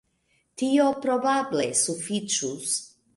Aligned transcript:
Tio 0.61 0.87
probable 1.03 1.67
sufiĉus. 1.83 2.75